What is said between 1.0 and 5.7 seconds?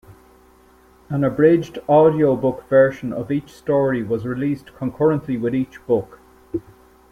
An abridged audiobook version of each story was released concurrently with